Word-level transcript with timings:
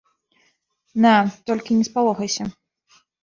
На, 1.03 1.11
толькі 1.51 1.77
не 1.81 1.85
спалохайся. 1.91 2.43